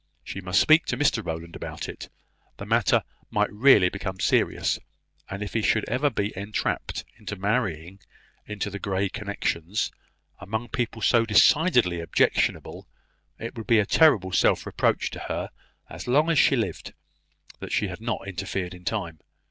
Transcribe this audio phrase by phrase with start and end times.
[0.23, 2.09] She must speak to Mr Rowland about it;
[2.57, 4.79] the matter might really become serious;
[5.29, 7.99] and if he should ever be entrapped into marrying
[8.47, 9.91] into the Grey connections,
[10.39, 12.87] among people so decidedly objectionable,
[13.37, 15.51] it would be a terrible self reproach to her
[15.87, 16.93] as long as she lived,
[17.59, 19.19] that she had not interfered in time.